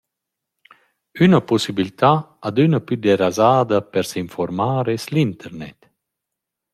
[1.23, 2.11] Üna pussibiltà
[2.47, 5.79] adüna plü derasada per s’infuormar es l’internet.